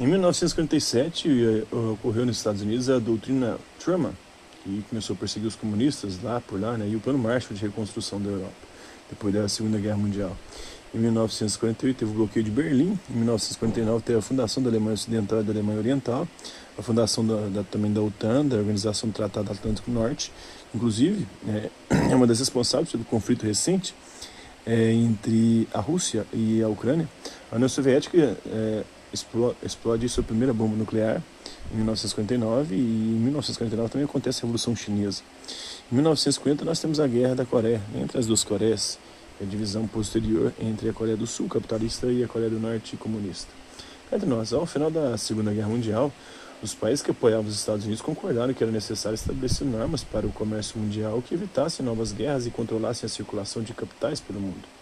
Em 0.00 0.06
1947, 0.06 1.28
eh, 1.28 1.76
ocorreu 1.92 2.24
nos 2.24 2.38
Estados 2.38 2.62
Unidos 2.62 2.88
a 2.88 2.98
doutrina 2.98 3.58
Truman, 3.78 4.14
que 4.64 4.82
começou 4.88 5.12
a 5.12 5.18
perseguir 5.18 5.46
os 5.46 5.54
comunistas 5.54 6.22
lá 6.22 6.40
por 6.40 6.58
lá, 6.58 6.78
né, 6.78 6.88
e 6.88 6.96
o 6.96 7.00
Plano 7.00 7.18
Marshall 7.18 7.54
de 7.54 7.60
reconstrução 7.60 8.18
da 8.18 8.30
Europa, 8.30 8.54
depois 9.10 9.34
da 9.34 9.46
Segunda 9.46 9.76
Guerra 9.76 9.98
Mundial. 9.98 10.34
Em 10.94 10.98
1948 10.98 11.98
teve 11.98 12.10
o 12.12 12.14
bloqueio 12.14 12.42
de 12.42 12.50
Berlim, 12.50 12.98
em 13.10 13.14
1949 13.14 14.02
teve 14.02 14.18
a 14.18 14.22
fundação 14.22 14.62
da 14.62 14.70
Alemanha 14.70 14.94
Ocidental 14.94 15.42
e 15.42 15.44
da 15.44 15.52
Alemanha 15.52 15.78
Oriental, 15.78 16.26
a 16.78 16.82
fundação 16.82 17.26
da, 17.26 17.48
da, 17.48 17.62
também 17.62 17.92
da 17.92 18.00
OTAN, 18.00 18.46
da 18.46 18.56
Organização 18.56 19.10
do 19.10 19.12
Tratado 19.12 19.52
Atlântico 19.52 19.90
Norte, 19.90 20.32
inclusive 20.74 21.26
é, 21.46 21.68
é 22.10 22.16
uma 22.16 22.26
das 22.26 22.38
responsáveis 22.38 22.90
pelo 22.90 23.04
conflito 23.04 23.44
recente 23.44 23.94
é, 24.64 24.92
entre 24.94 25.68
a 25.74 25.80
Rússia 25.80 26.24
e 26.32 26.62
a 26.62 26.68
Ucrânia. 26.68 27.06
A 27.52 27.56
União 27.56 27.68
Soviética 27.68 28.38
é, 28.46 28.82
explode, 29.12 30.08
sua 30.08 30.22
primeira 30.22 30.52
bomba 30.52 30.76
nuclear 30.76 31.22
em 31.72 31.76
1959 31.76 32.74
e 32.74 32.78
em 32.78 33.20
1949 33.20 33.90
também 33.90 34.04
acontece 34.04 34.38
a 34.38 34.42
Revolução 34.42 34.74
Chinesa. 34.74 35.22
Em 35.90 35.94
1950 35.94 36.64
nós 36.64 36.80
temos 36.80 37.00
a 37.00 37.06
Guerra 37.06 37.34
da 37.34 37.44
Coreia, 37.44 37.80
entre 37.94 38.18
as 38.18 38.26
duas 38.26 38.44
Coreias, 38.44 38.98
a 39.40 39.44
divisão 39.44 39.86
posterior 39.86 40.52
entre 40.60 40.88
a 40.88 40.92
Coreia 40.92 41.16
do 41.16 41.26
Sul 41.26 41.48
capitalista 41.48 42.06
e 42.06 42.22
a 42.22 42.28
Coreia 42.28 42.50
do 42.50 42.60
Norte 42.60 42.96
comunista. 42.96 43.48
Entre 44.12 44.28
nós, 44.28 44.52
ao 44.52 44.66
final 44.66 44.90
da 44.90 45.16
Segunda 45.16 45.52
Guerra 45.52 45.68
Mundial, 45.68 46.12
os 46.62 46.74
países 46.74 47.00
que 47.00 47.10
apoiavam 47.10 47.46
os 47.46 47.54
Estados 47.54 47.84
Unidos 47.84 48.02
concordaram 48.02 48.52
que 48.52 48.62
era 48.62 48.72
necessário 48.72 49.14
estabelecer 49.14 49.66
normas 49.66 50.04
para 50.04 50.26
o 50.26 50.32
comércio 50.32 50.78
mundial 50.78 51.22
que 51.22 51.34
evitassem 51.34 51.84
novas 51.86 52.12
guerras 52.12 52.46
e 52.46 52.50
controlassem 52.50 53.06
a 53.06 53.08
circulação 53.08 53.62
de 53.62 53.72
capitais 53.72 54.20
pelo 54.20 54.40
mundo. 54.40 54.79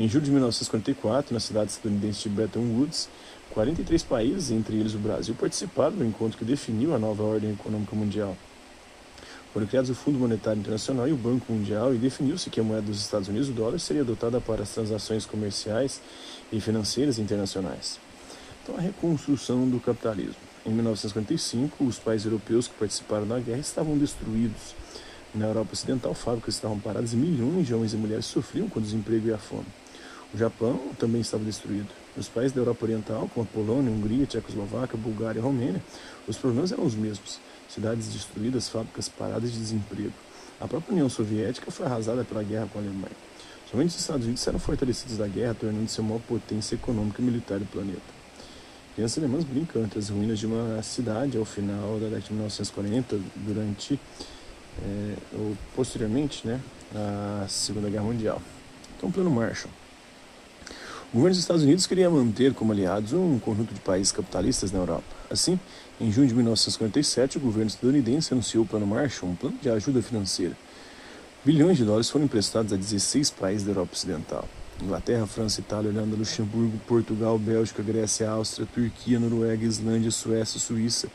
Em 0.00 0.08
julho 0.08 0.26
de 0.26 0.30
1954, 0.30 1.34
na 1.34 1.40
cidade 1.40 1.72
estadunidense 1.72 2.22
de 2.22 2.28
Bretton 2.28 2.60
Woods, 2.60 3.08
43 3.50 4.00
países, 4.04 4.52
entre 4.52 4.76
eles 4.76 4.94
o 4.94 4.98
Brasil, 4.98 5.34
participaram 5.34 5.96
do 5.96 6.04
encontro 6.04 6.38
que 6.38 6.44
definiu 6.44 6.94
a 6.94 7.00
nova 7.00 7.24
ordem 7.24 7.50
econômica 7.50 7.96
mundial. 7.96 8.36
Foram 9.52 9.66
criados 9.66 9.90
o 9.90 9.96
Fundo 9.96 10.16
Monetário 10.16 10.60
Internacional 10.60 11.08
e 11.08 11.12
o 11.12 11.16
Banco 11.16 11.52
Mundial 11.52 11.92
e 11.92 11.98
definiu-se 11.98 12.48
que 12.48 12.60
a 12.60 12.62
moeda 12.62 12.82
dos 12.82 13.00
Estados 13.00 13.26
Unidos, 13.26 13.48
o 13.48 13.52
dólar, 13.52 13.80
seria 13.80 14.02
adotada 14.02 14.40
para 14.40 14.62
as 14.62 14.70
transações 14.70 15.26
comerciais 15.26 16.00
e 16.52 16.60
financeiras 16.60 17.18
internacionais. 17.18 17.98
Então, 18.62 18.76
a 18.76 18.80
reconstrução 18.80 19.68
do 19.68 19.80
capitalismo. 19.80 20.36
Em 20.64 20.70
1955, 20.70 21.82
os 21.84 21.98
países 21.98 22.24
europeus 22.24 22.68
que 22.68 22.74
participaram 22.74 23.26
da 23.26 23.40
guerra 23.40 23.58
estavam 23.58 23.98
destruídos. 23.98 24.76
Na 25.34 25.46
Europa 25.46 25.70
Ocidental, 25.72 26.14
fábricas 26.14 26.54
estavam 26.54 26.78
paradas 26.78 27.14
e 27.14 27.16
milhões 27.16 27.66
de 27.66 27.74
homens 27.74 27.92
e 27.94 27.96
mulheres 27.96 28.26
sofriam 28.26 28.68
com 28.68 28.78
o 28.78 28.82
desemprego 28.82 29.26
e 29.26 29.32
a 29.32 29.38
fome. 29.38 29.66
O 30.32 30.36
Japão 30.36 30.78
também 30.98 31.20
estava 31.20 31.42
destruído. 31.42 31.88
Nos 32.16 32.28
países 32.28 32.52
da 32.52 32.60
Europa 32.60 32.84
Oriental, 32.84 33.30
como 33.32 33.46
a 33.46 33.52
Polônia, 33.54 33.90
Hungria, 33.90 34.26
Tchecoslováquia, 34.26 34.98
Bulgária 34.98 35.38
e 35.38 35.42
Romênia, 35.42 35.82
os 36.26 36.36
problemas 36.36 36.70
eram 36.70 36.84
os 36.84 36.94
mesmos. 36.94 37.40
Cidades 37.68 38.08
destruídas, 38.08 38.68
fábricas 38.68 39.08
paradas 39.08 39.52
de 39.52 39.58
desemprego. 39.58 40.12
A 40.60 40.66
própria 40.66 40.92
União 40.92 41.08
Soviética 41.08 41.70
foi 41.70 41.86
arrasada 41.86 42.24
pela 42.24 42.42
guerra 42.42 42.68
com 42.72 42.78
a 42.78 42.82
Alemanha. 42.82 43.16
Somente 43.70 43.90
os 43.90 44.00
Estados 44.00 44.24
Unidos 44.24 44.46
eram 44.46 44.58
fortalecidos 44.58 45.16
da 45.16 45.28
guerra, 45.28 45.54
tornando-se 45.54 46.00
a 46.00 46.02
maior 46.02 46.20
potência 46.20 46.74
econômica 46.74 47.22
e 47.22 47.24
militar 47.24 47.58
do 47.58 47.66
planeta. 47.66 48.18
Crianças 48.94 49.18
alemãs 49.18 49.44
brincam 49.44 49.82
entre 49.82 49.98
as 49.98 50.08
ruínas 50.08 50.38
de 50.38 50.46
uma 50.46 50.82
cidade 50.82 51.38
ao 51.38 51.44
final 51.44 52.00
da 52.00 52.06
década 52.06 52.20
de 52.20 52.32
1940, 52.32 53.20
durante 53.36 54.00
é, 54.82 55.14
ou 55.34 55.56
posteriormente 55.76 56.46
né, 56.46 56.60
a 56.94 57.46
Segunda 57.48 57.88
Guerra 57.88 58.04
Mundial. 58.04 58.42
Então, 58.96 59.10
Plano 59.10 59.30
Marshall. 59.30 59.70
O 61.10 61.16
governo 61.16 61.30
dos 61.30 61.38
Estados 61.38 61.62
Unidos 61.62 61.86
queria 61.86 62.10
manter 62.10 62.52
como 62.52 62.70
aliados 62.70 63.14
um 63.14 63.38
conjunto 63.38 63.72
de 63.72 63.80
países 63.80 64.12
capitalistas 64.12 64.70
na 64.70 64.80
Europa. 64.80 65.04
Assim, 65.30 65.58
em 65.98 66.12
junho 66.12 66.28
de 66.28 66.34
1947, 66.34 67.38
o 67.38 67.40
governo 67.40 67.68
estadunidense 67.68 68.34
anunciou 68.34 68.62
o 68.62 68.66
Plano 68.66 68.86
Marshall, 68.86 69.32
um 69.32 69.34
plano 69.34 69.56
de 69.56 69.70
ajuda 69.70 70.02
financeira. 70.02 70.54
Bilhões 71.42 71.78
de 71.78 71.84
dólares 71.84 72.10
foram 72.10 72.26
emprestados 72.26 72.74
a 72.74 72.76
16 72.76 73.30
países 73.30 73.64
da 73.64 73.70
Europa 73.70 73.94
Ocidental. 73.94 74.46
Inglaterra, 74.82 75.26
França, 75.26 75.60
Itália, 75.60 75.90
Holanda, 75.90 76.14
Luxemburgo, 76.14 76.78
Portugal, 76.86 77.38
Bélgica, 77.38 77.82
Grécia, 77.82 78.28
Áustria, 78.28 78.68
Turquia, 78.70 79.18
Noruega, 79.18 79.64
Islândia, 79.64 80.10
Suécia, 80.10 80.60
Suíça, 80.60 81.08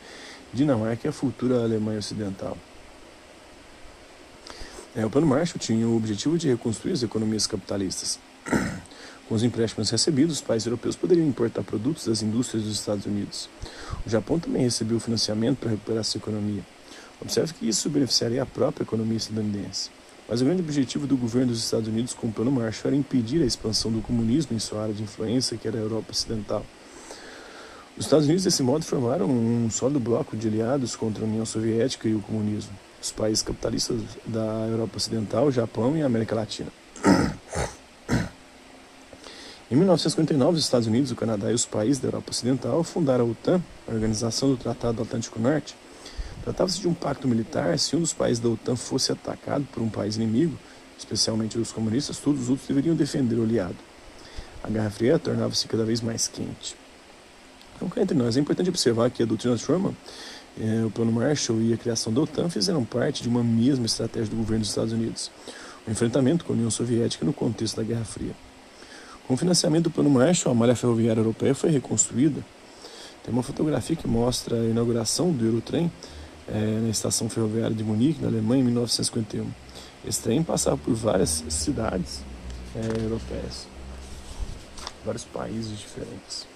Dinamarca 0.52 1.06
e 1.06 1.08
a 1.08 1.12
futura 1.12 1.62
Alemanha 1.62 2.00
Ocidental. 2.00 2.58
É, 4.96 5.06
o 5.06 5.10
Plano 5.10 5.28
Marshall 5.28 5.60
tinha 5.60 5.86
o 5.86 5.96
objetivo 5.96 6.36
de 6.36 6.48
reconstruir 6.48 6.94
as 6.94 7.04
economias 7.04 7.46
capitalistas. 7.46 8.18
Com 9.34 9.36
os 9.36 9.42
empréstimos 9.42 9.90
recebidos, 9.90 10.36
os 10.36 10.40
países 10.40 10.64
europeus 10.64 10.94
poderiam 10.94 11.26
importar 11.26 11.64
produtos 11.64 12.06
das 12.06 12.22
indústrias 12.22 12.62
dos 12.62 12.74
Estados 12.74 13.04
Unidos. 13.04 13.48
O 14.06 14.08
Japão 14.08 14.38
também 14.38 14.62
recebeu 14.62 15.00
financiamento 15.00 15.58
para 15.58 15.70
recuperar 15.70 16.04
sua 16.04 16.20
economia. 16.20 16.62
Observe 17.20 17.52
que 17.52 17.68
isso 17.68 17.90
beneficiaria 17.90 18.44
a 18.44 18.46
própria 18.46 18.84
economia 18.84 19.16
estadunidense. 19.16 19.90
Mas 20.28 20.40
o 20.40 20.44
grande 20.44 20.62
objetivo 20.62 21.04
do 21.08 21.16
governo 21.16 21.48
dos 21.48 21.64
Estados 21.64 21.88
Unidos 21.88 22.14
com 22.14 22.28
o 22.28 22.32
Plano 22.32 22.52
Marshall 22.52 22.92
era 22.92 22.96
impedir 22.96 23.42
a 23.42 23.44
expansão 23.44 23.90
do 23.90 24.00
comunismo 24.00 24.54
em 24.54 24.60
sua 24.60 24.82
área 24.82 24.94
de 24.94 25.02
influência, 25.02 25.56
que 25.56 25.66
era 25.66 25.78
a 25.78 25.80
Europa 25.80 26.12
Ocidental. 26.12 26.64
Os 27.98 28.04
Estados 28.04 28.26
Unidos, 28.26 28.44
desse 28.44 28.62
modo, 28.62 28.84
formaram 28.84 29.28
um 29.28 29.68
sólido 29.68 29.98
bloco 29.98 30.36
de 30.36 30.46
aliados 30.46 30.94
contra 30.94 31.24
a 31.24 31.26
União 31.26 31.44
Soviética 31.44 32.08
e 32.08 32.14
o 32.14 32.20
comunismo, 32.20 32.70
os 33.02 33.10
países 33.10 33.42
capitalistas 33.42 34.00
da 34.24 34.68
Europa 34.70 34.96
Ocidental, 34.96 35.50
Japão 35.50 35.96
e 35.96 36.02
América 36.02 36.36
Latina. 36.36 36.83
Em 39.74 39.76
1959, 39.76 40.56
os 40.56 40.62
Estados 40.62 40.86
Unidos, 40.86 41.10
o 41.10 41.16
Canadá 41.16 41.50
e 41.50 41.54
os 41.54 41.66
países 41.66 41.98
da 41.98 42.06
Europa 42.06 42.30
Ocidental 42.30 42.84
fundaram 42.84 43.24
a 43.24 43.28
OTAN, 43.28 43.60
a 43.88 43.92
Organização 43.92 44.48
do 44.48 44.56
Tratado 44.56 44.98
do 44.98 45.02
Atlântico 45.02 45.40
Norte, 45.40 45.74
Tratava-se 46.44 46.78
de 46.78 46.86
um 46.86 46.94
pacto 46.94 47.26
militar. 47.26 47.76
Se 47.76 47.96
um 47.96 48.00
dos 48.00 48.12
países 48.12 48.38
da 48.38 48.48
OTAN 48.50 48.76
fosse 48.76 49.10
atacado 49.10 49.66
por 49.72 49.82
um 49.82 49.88
país 49.88 50.14
inimigo, 50.14 50.56
especialmente 50.96 51.58
os 51.58 51.72
comunistas, 51.72 52.18
todos 52.18 52.42
os 52.42 52.50
outros 52.50 52.68
deveriam 52.68 52.94
defender 52.94 53.36
o 53.36 53.42
aliado. 53.42 53.74
A 54.62 54.70
Guerra 54.70 54.90
Fria 54.90 55.18
tornava-se 55.18 55.66
cada 55.66 55.84
vez 55.84 56.00
mais 56.00 56.28
quente. 56.28 56.76
Então, 57.74 57.88
cá 57.88 58.00
entre 58.00 58.16
nós, 58.16 58.36
é 58.36 58.40
importante 58.40 58.70
observar 58.70 59.10
que 59.10 59.24
a 59.24 59.26
doutrina 59.26 59.58
Truman, 59.58 59.92
eh, 60.60 60.84
o 60.86 60.90
Plano 60.90 61.10
Marshall 61.10 61.60
e 61.62 61.72
a 61.72 61.76
criação 61.76 62.12
da 62.12 62.20
OTAN 62.20 62.48
fizeram 62.48 62.84
parte 62.84 63.24
de 63.24 63.28
uma 63.28 63.42
mesma 63.42 63.86
estratégia 63.86 64.28
do 64.28 64.36
governo 64.36 64.60
dos 64.60 64.68
Estados 64.68 64.92
Unidos, 64.92 65.32
o 65.84 65.90
enfrentamento 65.90 66.44
com 66.44 66.52
a 66.52 66.56
União 66.56 66.70
Soviética 66.70 67.26
no 67.26 67.32
contexto 67.32 67.76
da 67.76 67.82
Guerra 67.82 68.04
Fria. 68.04 68.36
Com 69.26 69.34
o 69.34 69.36
financiamento 69.36 69.84
do 69.84 69.90
Plano 69.90 70.10
Marshall, 70.10 70.52
a 70.52 70.54
malha 70.54 70.76
ferroviária 70.76 71.20
europeia 71.20 71.54
foi 71.54 71.70
reconstruída. 71.70 72.44
Tem 73.22 73.32
uma 73.32 73.42
fotografia 73.42 73.96
que 73.96 74.06
mostra 74.06 74.56
a 74.56 74.64
inauguração 74.64 75.32
do 75.32 75.46
Eurotrem 75.46 75.90
é, 76.46 76.80
na 76.82 76.90
estação 76.90 77.30
ferroviária 77.30 77.74
de 77.74 77.82
Munique, 77.82 78.20
na 78.20 78.28
Alemanha, 78.28 78.60
em 78.60 78.64
1951. 78.66 79.46
Esse 80.06 80.20
trem 80.20 80.42
passava 80.42 80.76
por 80.76 80.92
várias 80.94 81.42
cidades 81.48 82.20
é, 82.76 83.02
europeias, 83.02 83.66
vários 85.04 85.24
países 85.24 85.78
diferentes. 85.78 86.53